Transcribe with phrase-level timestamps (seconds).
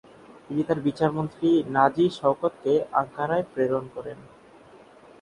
[0.45, 4.17] তিনি তার বিচারমন্ত্রী নাজি শওকতকে আঙ্কারায় প্রেরণ করেন।